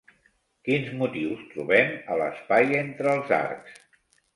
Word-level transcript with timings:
Quins 0.69 0.87
motius 1.01 1.45
trobem 1.53 1.95
a 2.17 2.21
l'espai 2.25 2.77
entre 2.83 3.19
els 3.19 3.41
arcs? 3.43 3.83